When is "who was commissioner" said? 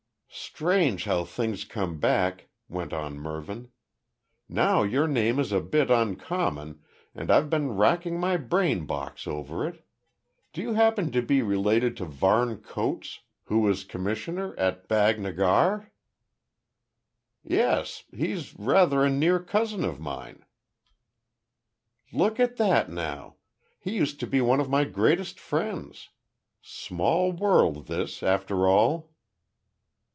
13.45-14.55